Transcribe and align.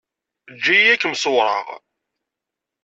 Eǧǧ-iyi 0.51 0.89
ad 0.93 0.99
kem-ṣewwreɣ. 1.01 1.67